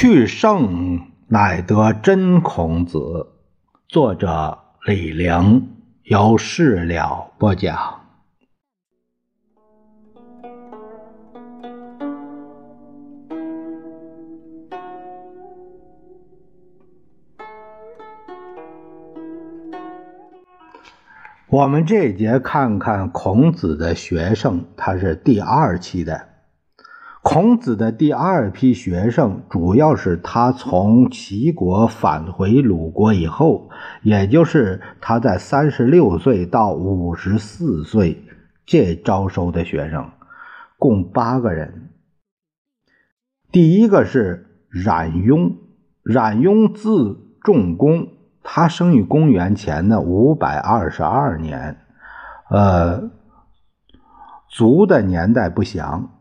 [0.00, 3.34] 去圣乃得真孔子。
[3.86, 8.00] 作者李陵，由事了播讲。
[21.46, 26.29] 我们这节看看孔子的学生，他是第二期的。
[27.22, 33.68] 孔子的第二批学生，主要是他从齐国返回鲁国以后，
[34.02, 38.24] 也就是他在三十六岁到五十四岁
[38.64, 40.10] 这招收的学生，
[40.78, 41.90] 共八个人。
[43.52, 45.58] 第一个是冉雍，
[46.02, 48.08] 冉雍字仲公，
[48.42, 51.76] 他生于公元前的五百二十二年，
[52.48, 53.10] 呃，
[54.48, 56.16] 卒的年代不详。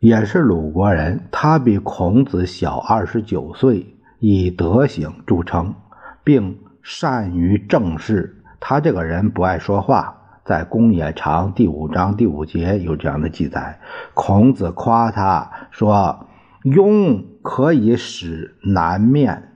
[0.00, 5.74] 也是鲁国人，他比孔子小二十九岁，以德行著称，
[6.22, 8.44] 并善于政事。
[8.60, 13.80] 他这个人不爱说话，在《公冶长》第五章第五节有这样的记载。
[14.14, 16.28] 孔子夸他说
[16.62, 19.54] ：“雍可以使南面。”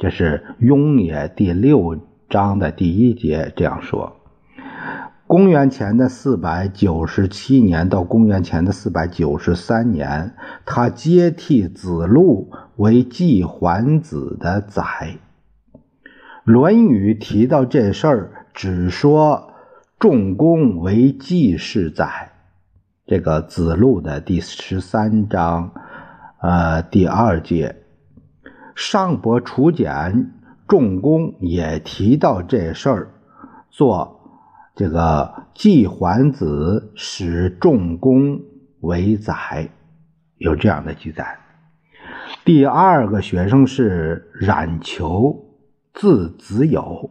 [0.00, 1.98] 这是《雍也》第六
[2.30, 4.17] 章的第一节这样说。
[5.28, 14.82] 公元前的四百九十七年到公元前的四百九十三年，他接替子路为季桓子的宰。
[16.44, 19.52] 《论语》提到这事儿，只说
[19.98, 22.32] 仲弓为季氏宰。
[23.06, 25.72] 这个子路的第十三章，
[26.40, 27.76] 呃，第二节，
[28.74, 30.32] 上伯楚简
[30.66, 33.10] 仲弓也提到这事儿，
[33.68, 34.17] 做。
[34.78, 38.40] 这个季桓子使仲弓
[38.78, 39.70] 为宰，
[40.36, 41.36] 有这样的记载。
[42.44, 45.46] 第二个学生是冉求，
[45.92, 47.10] 字子友，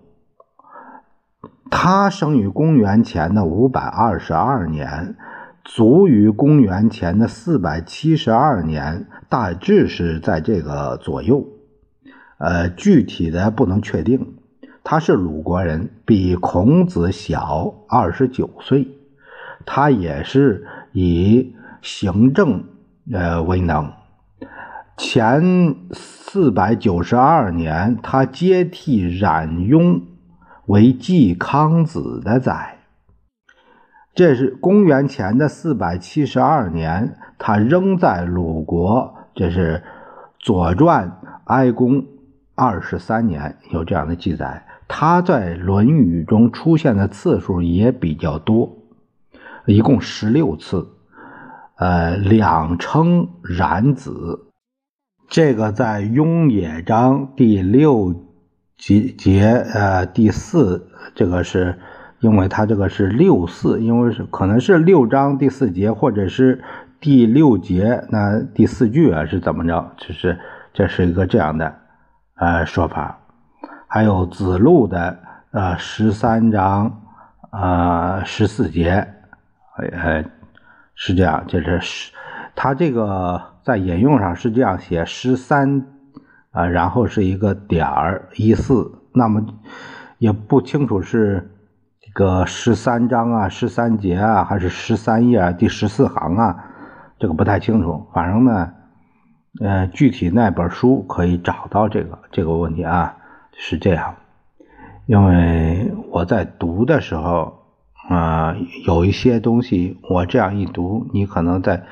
[1.69, 5.17] 他生于公元前的五百二十二年，
[5.65, 11.45] 卒于公元前的四百七十二年，大致是在这个左右，
[12.37, 14.36] 呃，具体的不能确定。
[14.89, 18.87] 他是鲁国人，比孔子小二十九岁。
[19.65, 22.63] 他也是以行政
[23.11, 23.91] 呃为能。
[24.95, 30.03] 前四百九十二年，他接替冉雍
[30.67, 32.77] 为季康子的宰。
[34.15, 39.15] 这是公元前的四百七十二年，他仍在鲁国。
[39.35, 39.83] 这是
[40.39, 42.05] 《左传》哀公
[42.55, 44.63] 二十三年有这样的记载。
[44.87, 48.77] 他在《论语》中出现的次数也比较多，
[49.65, 50.87] 一共十六次。
[51.75, 54.47] 呃，两称冉子，
[55.27, 58.15] 这个在《雍也章》第六
[58.75, 59.45] 节节
[59.75, 61.77] 呃第四，这个是
[62.19, 66.63] 因为他这个是六四，因为是可能是六章第四节，或者是
[66.99, 69.93] 第六节那第四句啊是怎么着？
[69.97, 70.39] 就是
[70.73, 71.75] 这是一个这样的
[72.37, 73.19] 呃说法。
[73.89, 75.17] 还有子路的
[75.51, 77.01] 呃十三章
[77.51, 79.07] 呃十四节，
[79.77, 80.25] 呃
[80.93, 82.11] 是这样，就是十，
[82.53, 85.85] 他这个在引用上是这样写十三
[86.51, 89.45] 啊，然后是一个点儿一四，那么
[90.17, 91.49] 也不清楚是
[92.01, 96.65] 这个十三章啊十三节啊还是十三页第十四行啊，
[97.19, 98.73] 这个不太清楚，反正呢，
[99.61, 103.16] 呃具体那本书可以找到这个这个问题啊。
[103.59, 104.15] 是这样，
[105.07, 107.63] 因为我在读的时候，
[108.07, 111.83] 啊，有一些东西我这样一读，你可能在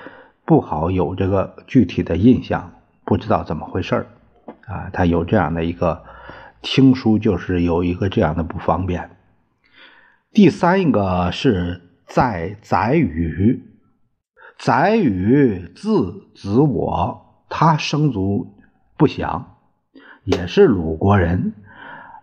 [0.46, 2.72] 不好有这个具体的印象，
[3.04, 4.08] 不知道怎么回事儿，
[4.68, 6.04] 啊，他有这样的一个
[6.62, 9.10] 听书，就是有一个这样的不方便。
[10.32, 13.64] 第三一个是在载语，
[14.60, 18.56] 载语字子我，他生卒
[18.98, 19.55] 不详。
[20.26, 21.54] 也是鲁国人，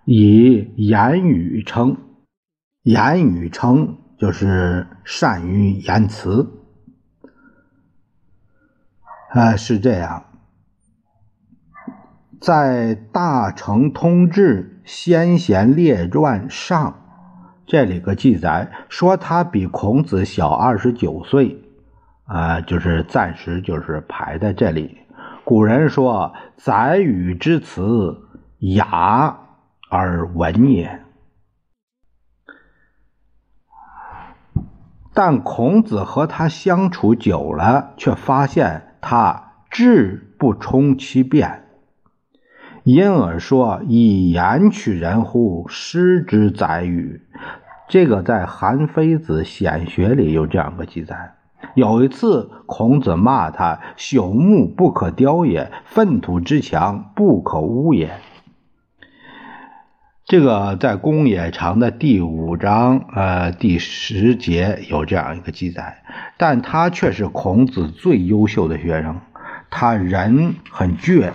[0.05, 1.97] 以言语称，
[2.83, 6.51] 言语称就是善于言辞，
[9.31, 10.25] 啊，是这样。
[12.41, 16.99] 在《大成通志先贤列传》上，
[17.67, 21.63] 这里个记载说他比孔子小二十九岁，
[22.25, 24.99] 啊，就是暂时就是排在这里。
[25.45, 28.29] 古人说：“宰予之辞，
[28.59, 29.39] 雅
[29.91, 31.01] 而文也。”
[35.13, 41.65] 但孔子和他相处久了，却发现他志不充其变。
[42.85, 45.67] 因而说以言取人乎？
[45.69, 47.21] 失之宰予。
[47.89, 51.35] 这个在《韩非子·显学》里有这样个记载。
[51.75, 58.13] 有一次，孔子骂他：“朽木不可雕也，粪土之墙不可污也。”
[60.25, 66.03] 这个在《公冶长》的第五章呃第十节有这样一个记载，
[66.39, 69.21] 但他却是孔子最优秀的学生。
[69.71, 71.33] 他人很倔。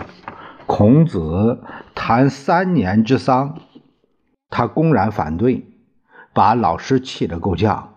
[0.66, 1.62] 孔子
[1.94, 3.58] 谈三年之丧，
[4.50, 5.64] 他公然反对，
[6.34, 7.87] 把老师气得够呛。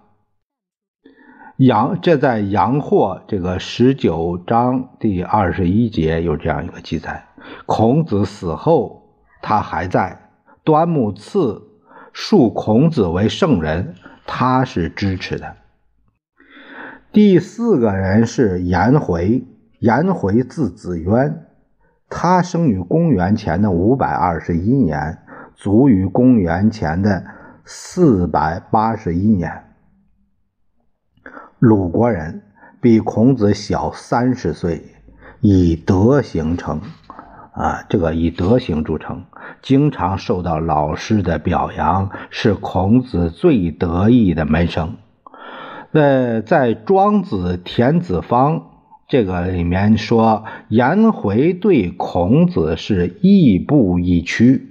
[1.62, 7.24] 杨这在杨货这个十九章第二十一节有这样一个记载：
[7.68, 9.04] 孔子死后，
[9.44, 10.32] 他还在。
[10.64, 11.62] 端木赐
[12.14, 13.94] 树孔子为圣人，
[14.26, 15.56] 他是支持的。
[17.12, 19.46] 第四个人是颜回，
[19.78, 21.46] 颜回字子渊。
[22.10, 25.20] 他生于公元前的五百二十一年，
[25.54, 27.24] 卒于公元前的
[27.64, 29.71] 四百八十一年。
[31.62, 32.42] 鲁国人，
[32.82, 34.82] 比孔子小三十岁，
[35.42, 36.82] 以德行成，
[37.54, 39.26] 啊，这个以德行著称，
[39.62, 44.96] 经常受到老师的表扬，是孔子最得意的门生。
[45.92, 48.58] 那在庄子《田子方》。
[49.08, 54.71] 这个里面说，颜回对孔子是亦步亦趋，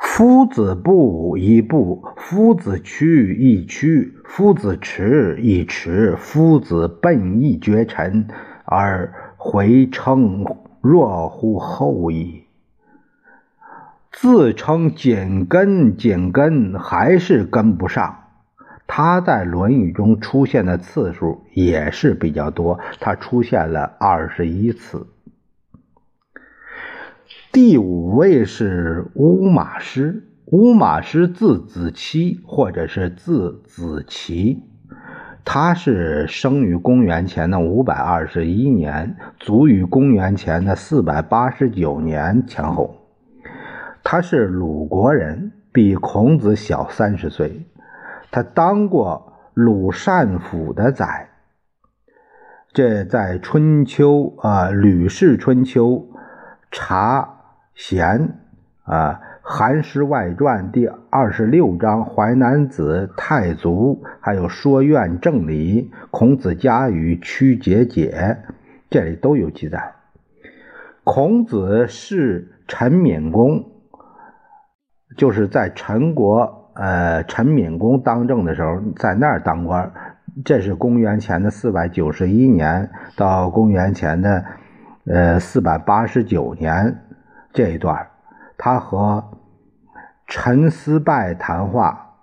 [0.00, 8.28] 夫子步亦步，夫子趋亦趋，夫子驰亦驰，夫子奔亦绝尘，
[8.64, 10.44] 而回称
[10.80, 12.44] 若乎后矣。
[14.10, 18.24] 自称紧跟紧跟，还是跟不上。
[18.86, 25.06] 他在《论语》中出现的次数也是比较多，他出现了二十一次。
[27.50, 34.64] 第五位是乌马师，乌马师字子期或者是字子奇，
[35.46, 42.94] 他是生于公元前的五百二十一年，卒于公元前的四百八十九年前后。
[44.04, 47.66] 他是鲁国人，比孔子小三十岁。
[48.30, 51.30] 他当过鲁善府的宰，
[52.74, 55.92] 这在春秋啊，《吕氏春秋》
[56.70, 57.36] 查
[57.78, 58.34] 贤
[58.82, 68.12] 啊，《韩诗外传》第二十六章《淮南子》太祖，还有《说苑正理》《孔子家语》《曲节解》，
[68.90, 69.92] 这里都有记载。
[71.04, 73.64] 孔子是陈敏公，
[75.16, 76.72] 就是在陈国。
[76.74, 79.92] 呃，陈敏公当政的时候，在那儿当官，
[80.44, 84.44] 这是公元前的四百九十一年到公元前的
[85.06, 87.04] 呃四百八十九年
[87.52, 88.10] 这一段，
[88.56, 89.30] 他和
[90.26, 92.16] 陈思拜谈话，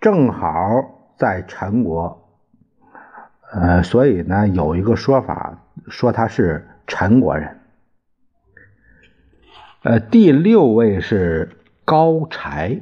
[0.00, 0.48] 正好
[1.16, 2.28] 在陈国，
[3.52, 5.58] 呃，所以呢，有一个说法
[5.88, 7.60] 说他是陈国人。
[9.82, 12.80] 呃，第六位是高柴。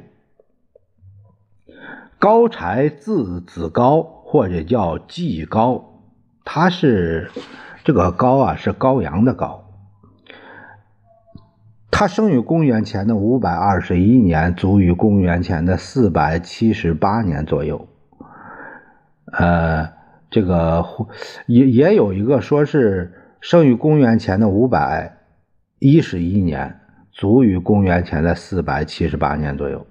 [2.19, 6.03] 高柴字子高，或者叫季高，
[6.45, 7.31] 他是
[7.83, 9.70] 这个高啊，是高阳的高。
[12.01, 17.87] 他生于公元前的五百二十一年，卒于公元前的四百七十八年左右。
[19.31, 19.87] 呃，
[20.31, 20.83] 这个
[21.45, 25.19] 也也有一个说是生于公元前的五百
[25.77, 26.79] 一十一年，
[27.11, 29.85] 卒于公元前的四百七十八年左右。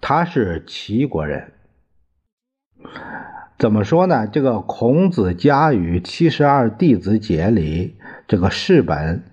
[0.00, 1.50] 他是齐国人，
[3.58, 4.28] 怎么说呢？
[4.28, 7.96] 这个《孔子家语七十二弟子解》里
[8.28, 9.24] 这个世本，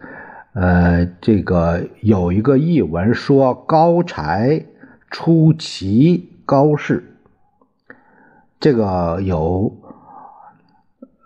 [0.59, 4.65] 呃，这个有一个译文说高柴
[5.11, 7.15] 出齐高氏，
[8.59, 9.77] 这个有，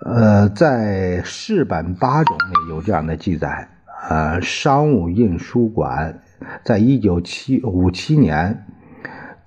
[0.05, 3.69] 呃，在世本八种里有这样的记载。
[4.09, 6.19] 呃，商务印书馆
[6.65, 8.65] 在一九七五七年。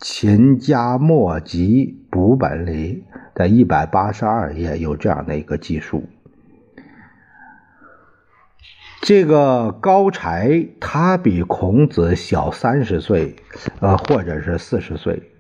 [0.00, 6.04] 秦家墨集补本里的一百八十二页有这样的一个记述：
[9.04, 13.36] 这个高柴他比孔子小三十岁，
[13.80, 15.30] 呃，或者是四十岁。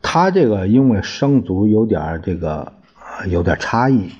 [0.00, 2.74] 他这个因为生卒有点这个
[3.26, 4.12] 有点差异，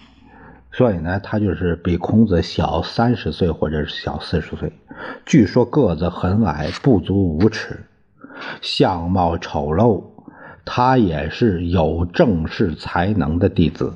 [0.73, 4.73] 所以呢，他就是比孔子小三十岁或者是小四十岁。
[5.25, 7.85] 据说个子很矮，不足五尺。
[8.61, 10.03] 相貌丑陋，
[10.65, 13.93] 他也是有正式才能的弟子。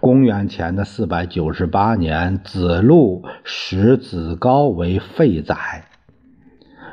[0.00, 5.84] 公元前的四百九十八年，子路使子高为废宰。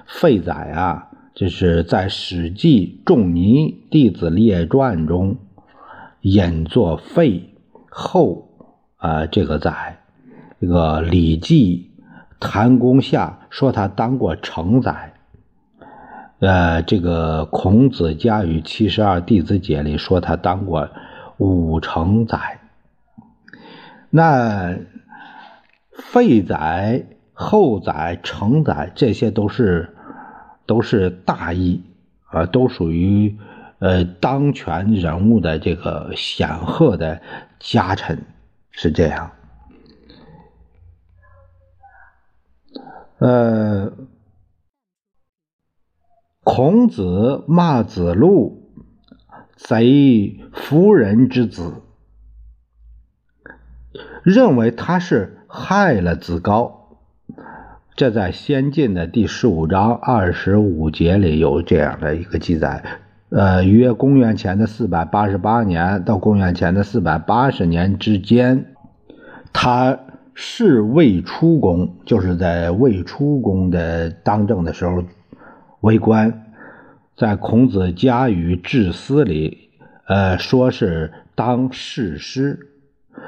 [0.06, 5.38] 废宰啊，这是在《史记·仲尼弟子列传》中
[6.22, 7.56] 引作废
[7.90, 8.50] 后
[8.98, 10.00] 啊，这个宰。
[10.60, 11.92] 这个《礼记·
[12.40, 15.14] 谭公下》说他当过成宰。
[16.40, 20.90] 呃，这个《孔子家语七十二弟子解》里说他当过
[21.38, 22.60] 五成宰。
[24.16, 24.78] 那
[25.92, 27.04] 废宰、
[27.34, 29.96] 后宰、成宰，这些都是
[30.68, 31.82] 都是大义
[32.26, 33.36] 啊，都属于
[33.80, 37.24] 呃当权人物的这个显赫的
[37.58, 38.24] 家臣，
[38.70, 39.32] 是这样。
[43.18, 43.92] 呃，
[46.44, 48.70] 孔子骂子路
[49.56, 51.82] 贼夫人之子。
[54.24, 56.96] 认为他是害了子高，
[57.96, 62.82] 这在《先进》的第十五章二十五节里有这样的一个记载。
[63.30, 68.74] 呃，约公元前的四百八十八年到公元前的四百八十年之间，
[69.52, 70.00] 他
[70.34, 75.04] 是未出公，就是在未出公的当政的时候
[75.82, 76.46] 为官，
[77.18, 79.70] 在孔子家语治思里，
[80.08, 82.70] 呃，说是当士师。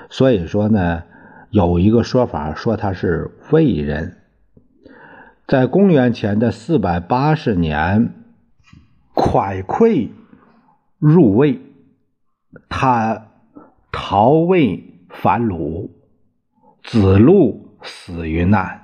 [0.10, 1.04] 所以说呢，
[1.50, 4.18] 有一个说法说他是魏人，
[5.48, 8.14] 在公元前的四百八十年，
[9.14, 10.10] 蒯聩
[11.00, 11.60] 入魏，
[12.70, 13.28] 他
[13.92, 15.92] 逃魏反鲁，
[16.84, 18.82] 子路死于难。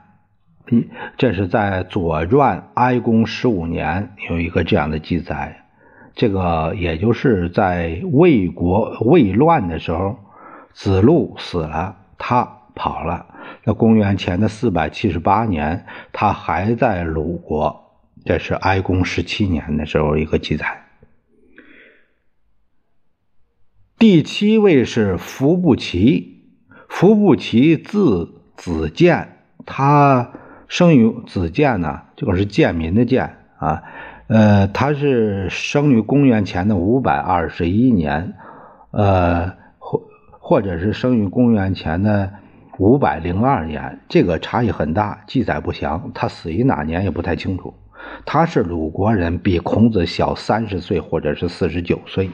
[1.17, 5.65] 这是在《左传》哀公十五年有一个这样的记载，
[6.15, 10.17] 这个也就是在魏国魏乱的时候。
[10.73, 12.43] 子路死了，他
[12.75, 13.25] 跑了。
[13.63, 20.85] 在公元前的四百七十八年，他还在鲁国，这是哀公十七年的时候一个记载。
[23.99, 26.55] 第七位是伏不齐，
[26.89, 30.31] 伏不齐字子建，他
[30.67, 33.83] 生于子建呢，这个是建民的建啊，
[34.27, 38.33] 呃，他是生于公元前的五百二十一年，
[38.91, 39.60] 呃。
[40.43, 42.33] 或者是生于公元前的
[42.77, 46.11] 五百零二年，这个差异很大，记载不详。
[46.15, 47.75] 他死于哪年也不太清楚。
[48.25, 52.31] 他是鲁国人，比孔子小三十岁或者是四十九岁，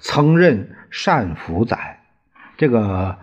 [0.00, 0.70] 曾任
[1.06, 2.00] 单府宰。
[2.58, 2.80] 这个《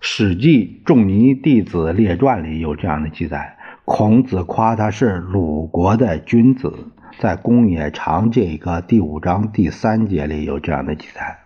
[0.00, 6.74] 史记·仲尼弟子列传》里有这样的记载：孔子夸他是鲁国的君子，
[7.18, 11.38] 在《公冶长》这个第五章第三节里有这样的记载。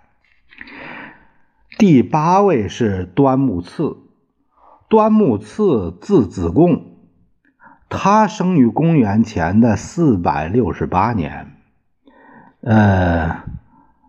[1.82, 3.96] 第八位是端木赐，
[4.88, 6.98] 端木赐字子贡，
[7.88, 11.56] 他生于公元前的四百六十八年，
[12.60, 13.42] 呃，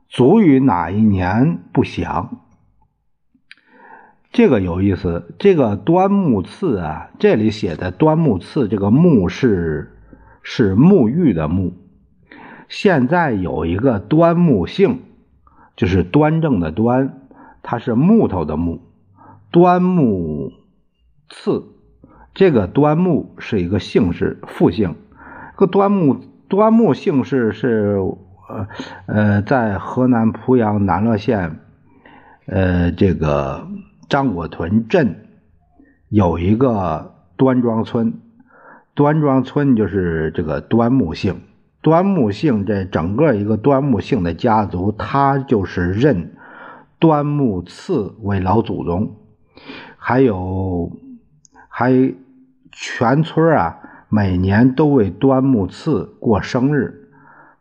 [0.07, 2.41] 卒于哪一年不详。
[4.31, 9.97] 这个有意思，这个端木赐啊，这里写的端木赐，这个木是
[10.43, 11.73] 是沐浴的沐。
[12.69, 15.01] 现在有一个端木姓，
[15.75, 17.21] 就是端正的端。
[17.63, 18.81] 它是木头的木，
[19.49, 20.51] 端木
[21.29, 21.63] 赐，
[22.35, 24.95] 这个端木是一个姓氏，复姓。
[25.55, 27.97] 个端木端木姓氏是
[28.49, 28.67] 呃
[29.07, 31.59] 呃，在河南濮阳南乐县，
[32.45, 33.67] 呃，这个
[34.09, 35.27] 张果屯镇
[36.09, 38.19] 有一个端庄村，
[38.93, 41.41] 端庄村就是这个端木姓。
[41.81, 46.35] 端木姓这整个一个端木姓的家族，他就是认。
[47.03, 49.17] 端木赐为老祖宗，
[49.97, 50.89] 还有
[51.67, 51.91] 还
[52.71, 57.09] 全村啊，每年都为端木赐过生日。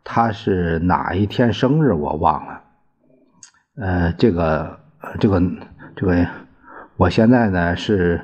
[0.01, 2.61] 他是哪一天生日我忘了。
[3.75, 4.79] 呃，这个
[5.19, 5.41] 这个
[5.93, 6.25] 这个，
[6.95, 8.21] 我现在呢是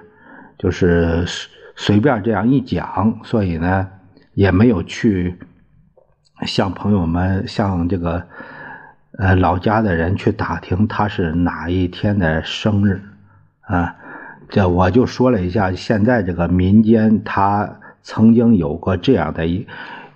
[0.58, 1.26] 就是
[1.76, 3.90] 随便这样一讲，所以呢
[4.36, 5.38] 也没有去
[6.46, 8.26] 向朋友们向这个。
[9.20, 13.02] 呃，老家的人去打听他是哪一天的生日，
[13.60, 13.98] 啊，
[14.48, 19.68] 这我就说了一下，现在这个民间他曾经有过这样的一，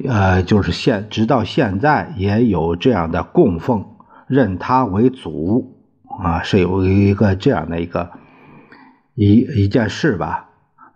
[0.07, 3.85] 呃，就是现直到现在也有这样的供奉，
[4.27, 5.75] 认他为祖，
[6.23, 8.09] 啊，是有一个这样的一个
[9.15, 10.47] 一一件事吧，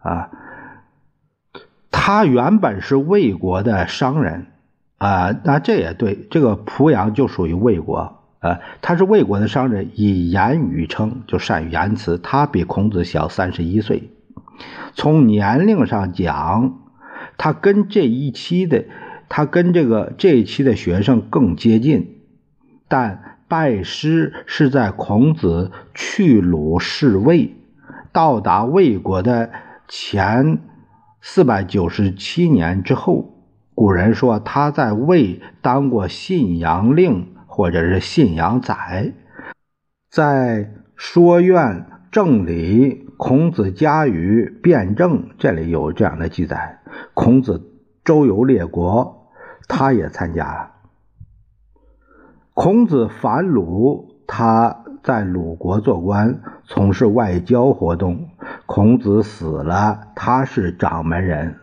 [0.01, 0.29] 啊，
[1.91, 4.45] 他原本是魏国的商人。
[4.97, 12.17] 啊，那这也对，这个濮阳就属于魏国呃，他是魏国的商人，以言语称，就善于言辞。
[12.17, 14.09] 他比孔子小三十一岁，
[14.93, 16.79] 从年龄上讲，
[17.37, 18.85] 他跟这一期的
[19.29, 22.15] 他跟这个这一期的学生更接近，
[22.87, 27.55] 但拜师是在孔子去鲁侍卫，
[28.11, 29.51] 到达魏国的
[29.87, 30.57] 前
[31.21, 33.35] 四百九十七年之后。
[33.77, 37.37] 古人说他在魏当过信阳令。
[37.49, 39.13] 或者是信阳宰，
[40.11, 46.81] 在说苑正理孔子家语辩证这里有这样的记载。
[47.15, 47.63] 孔子
[48.05, 49.31] 周游列国，
[49.67, 50.71] 他也参加了。
[52.53, 58.29] 孔子反鲁，他在鲁国做官，从事外交活动。
[58.67, 61.55] 孔子死了，他是掌门人，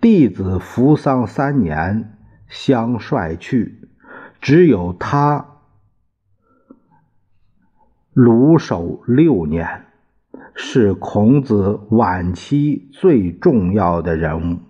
[0.00, 2.16] 弟子服丧三年，
[2.48, 3.88] 相率去。
[4.40, 5.58] 只有他
[8.14, 9.84] 鲁守六年，
[10.54, 14.60] 是孔子晚期最重要的人物。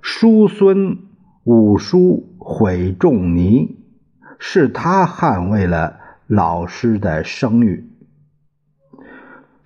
[0.00, 0.96] 叔孙
[1.44, 3.84] 五叔毁仲尼，
[4.38, 7.90] 是他捍卫了老师的声誉。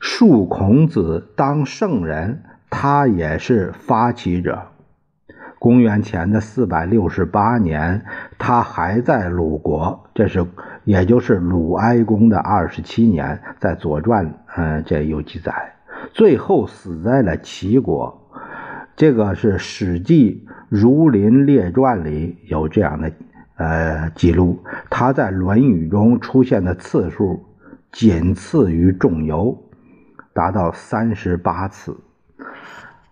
[0.00, 2.42] 恕孔子当圣人，
[2.76, 4.60] 他也是发起者。
[5.60, 8.04] 公元前的四百六十八年，
[8.36, 10.44] 他还在鲁国，这是
[10.82, 14.26] 也就是鲁哀公的二十七年，在《左传》
[14.56, 15.54] 嗯这有记载。
[16.12, 18.28] 最后死在了齐国，
[18.96, 23.12] 这个是《史记·儒林列传》里有这样的
[23.56, 24.58] 呃记录。
[24.90, 27.40] 他在《论语》中出现的次数
[27.92, 29.56] 仅次于仲由，
[30.34, 31.96] 达到三十八次。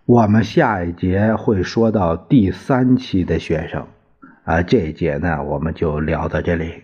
[0.05, 3.87] 我们下一节会说到第三期的学生，
[4.43, 6.83] 啊，这一节呢，我们就聊到这里。